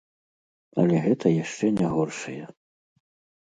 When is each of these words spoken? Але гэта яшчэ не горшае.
Але 0.83 0.95
гэта 1.03 1.33
яшчэ 1.43 1.65
не 1.77 1.87
горшае. 1.93 2.43